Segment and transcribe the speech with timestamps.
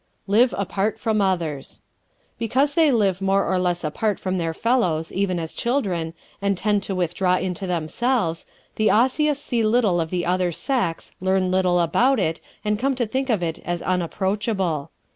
[0.25, 1.83] Live Apart from Others¶
[2.39, 6.81] Because they live more or less apart from their fellows, even as children, and tend
[6.81, 12.19] to withdraw into themselves, the Osseous see little of the other sex, learn little about
[12.19, 14.89] it and come to think of it as unapproachable.